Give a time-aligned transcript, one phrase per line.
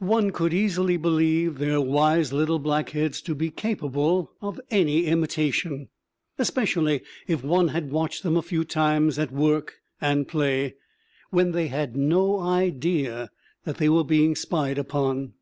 [0.00, 5.86] One could easily believe their wise little black heads to be capable of any imitation,
[6.36, 10.74] especially if one had watched them a few times, at work and play,
[11.30, 13.30] when they had no idea
[13.64, 15.34] they were being spied upon.